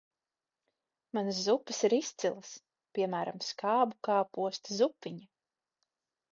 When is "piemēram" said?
2.99-3.39